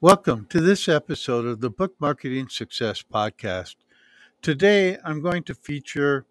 Welcome 0.00 0.46
to 0.50 0.60
this 0.60 0.88
episode 0.88 1.44
of 1.44 1.60
the 1.60 1.70
Book 1.70 1.96
Marketing 1.98 2.48
Success 2.48 3.02
Podcast. 3.02 3.74
Today, 4.40 4.96
I'm 5.04 5.20
going 5.20 5.42
to 5.42 5.56
feature 5.56 6.24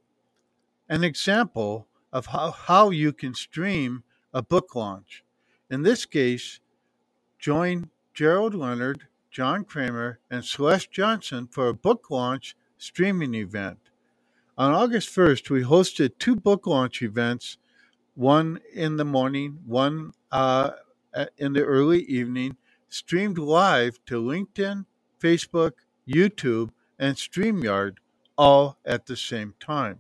an 0.88 1.04
example 1.04 1.86
of 2.14 2.28
how, 2.28 2.52
how 2.52 2.92
you 2.92 3.12
can 3.12 3.34
stream 3.34 4.04
a 4.34 4.42
book 4.42 4.74
launch. 4.74 5.26
In 5.70 5.82
this 5.82 6.06
case, 6.06 6.62
join 7.40 7.90
Gerald 8.14 8.56
Leonard, 8.56 9.08
John 9.32 9.66
Kremer, 9.66 10.20
and 10.32 10.46
Celeste 10.46 10.94
Jonson 10.94 11.52
for 11.52 11.68
a 11.68 11.74
book 11.74 12.10
launch 12.10 12.56
streaming 12.78 13.36
event. 13.36 13.80
On 14.58 14.72
August 14.72 15.14
1st, 15.14 15.50
we 15.50 15.64
hosted 15.64 16.12
two 16.20 16.38
book 16.38 16.66
launch 16.66 17.02
events, 17.02 17.58
one 18.16 18.62
in 18.74 18.96
the 18.96 19.04
morning, 19.04 19.60
one 19.66 20.14
uh, 20.32 20.70
in 21.38 21.52
the 21.52 21.66
early 21.66 22.04
evening 22.04 22.56
streamed 22.90 23.38
live 23.38 24.00
to 24.06 24.22
LinkedIn, 24.22 24.86
Facebook, 25.20 25.74
YouTube, 26.08 26.70
and 26.98 27.16
StreamYard 27.16 27.98
all 28.38 28.78
at 28.86 29.06
the 29.06 29.16
same 29.16 29.54
time. 29.60 30.00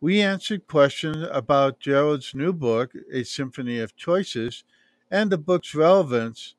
We 0.00 0.20
answered 0.20 0.66
questions 0.66 1.26
about 1.30 1.80
Gerald's 1.80 2.34
new 2.34 2.52
book, 2.52 2.92
A 3.12 3.22
Symphony 3.22 3.78
of 3.78 3.96
Choices, 3.96 4.64
and 5.10 5.30
the 5.30 5.38
book's 5.38 5.74
relevance 5.74 6.54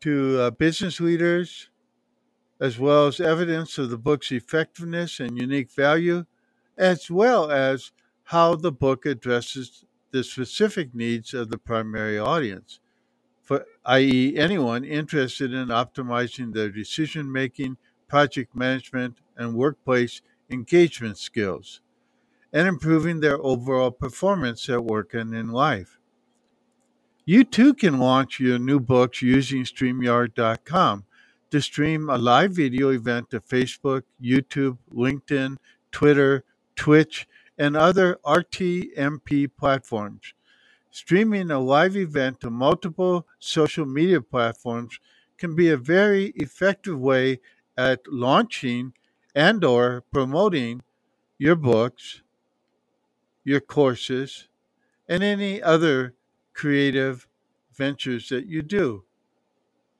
to 0.00 0.40
uh, 0.40 0.50
business 0.50 1.00
leaders, 1.00 1.70
as 2.60 2.78
well 2.78 3.06
as 3.06 3.20
evidence 3.20 3.78
of 3.78 3.90
the 3.90 3.98
book's 3.98 4.32
effectiveness 4.32 5.20
and 5.20 5.36
unique 5.38 5.70
value, 5.70 6.24
as 6.76 7.10
well 7.10 7.50
as 7.50 7.92
how 8.24 8.54
the 8.54 8.72
book 8.72 9.04
addresses 9.04 9.84
the 10.10 10.24
specific 10.24 10.94
needs 10.94 11.34
of 11.34 11.50
the 11.50 11.58
primary 11.58 12.18
audience 12.18 12.80
for 13.48 13.64
i.e., 13.86 14.36
anyone 14.36 14.84
interested 14.84 15.54
in 15.54 15.68
optimizing 15.68 16.52
their 16.52 16.68
decision 16.68 17.32
making, 17.32 17.78
project 18.06 18.54
management, 18.54 19.16
and 19.38 19.54
workplace 19.54 20.20
engagement 20.50 21.16
skills, 21.16 21.80
and 22.52 22.68
improving 22.68 23.20
their 23.20 23.38
overall 23.38 23.90
performance 23.90 24.68
at 24.68 24.84
work 24.84 25.14
and 25.14 25.34
in 25.34 25.48
life. 25.48 25.98
You 27.24 27.42
too 27.42 27.72
can 27.72 27.98
launch 27.98 28.38
your 28.38 28.58
new 28.58 28.80
books 28.80 29.22
using 29.22 29.62
StreamYard.com 29.64 31.06
to 31.50 31.62
stream 31.62 32.10
a 32.10 32.18
live 32.18 32.52
video 32.52 32.90
event 32.90 33.30
to 33.30 33.40
Facebook, 33.40 34.02
YouTube, 34.22 34.76
LinkedIn, 34.92 35.56
Twitter, 35.90 36.44
Twitch, 36.76 37.26
and 37.56 37.78
other 37.78 38.18
RTMP 38.26 39.50
platforms 39.58 40.34
Streaming 40.90 41.50
a 41.50 41.58
live 41.58 41.96
event 41.96 42.40
to 42.40 42.50
multiple 42.50 43.26
social 43.38 43.86
media 43.86 44.20
platforms 44.20 44.98
can 45.36 45.54
be 45.54 45.68
a 45.68 45.76
very 45.76 46.26
effective 46.36 46.98
way 46.98 47.40
at 47.76 48.00
launching 48.08 48.92
and 49.34 49.64
or 49.64 50.02
promoting 50.12 50.82
your 51.38 51.54
books, 51.54 52.22
your 53.44 53.60
courses, 53.60 54.48
and 55.08 55.22
any 55.22 55.62
other 55.62 56.14
creative 56.54 57.28
ventures 57.72 58.28
that 58.30 58.46
you 58.46 58.62
do. 58.62 59.04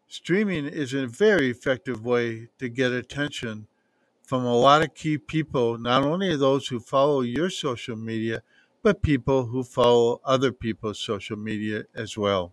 Streaming 0.09 0.67
is 0.67 0.95
a 0.95 1.07
very 1.07 1.51
effective 1.51 2.05
way 2.05 2.49
to 2.59 2.69
get 2.69 2.93
attention 2.93 3.69
from 4.25 4.45
a 4.45 4.57
lot 4.57 4.83
of 4.83 4.95
key 4.95 5.17
people, 5.17 5.79
not 5.79 6.03
only 6.03 6.35
those 6.37 6.67
who 6.67 6.81
follow 6.81 7.21
your 7.21 7.49
social 7.49 7.97
media, 7.97 8.43
but 8.83 9.03
people 9.03 9.47
who 9.47 9.63
follow 9.63 10.21
other 10.25 10.53
people's 10.53 10.99
social 11.01 11.37
media 11.37 11.85
as 11.95 12.17
well. 12.17 12.53